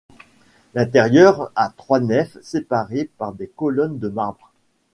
L'intérieur 0.73 1.51
a 1.55 1.69
trois 1.77 1.99
nefs 1.99 2.35
séparées 2.41 3.11
par 3.19 3.33
des 3.33 3.45
colonnes 3.47 3.99
de 3.99 4.09
marbre. 4.09 4.51